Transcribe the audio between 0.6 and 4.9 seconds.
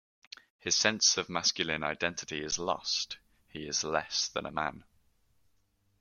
sense of masculine identity is lost-he is less than a man.